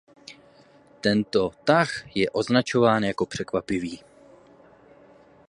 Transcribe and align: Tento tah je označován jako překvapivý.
Tento 1.01 1.51
tah 1.65 2.01
je 2.15 2.29
označován 2.29 3.03
jako 3.03 3.25
překvapivý. 3.25 3.99